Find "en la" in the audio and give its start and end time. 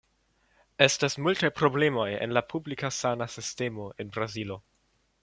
2.27-2.43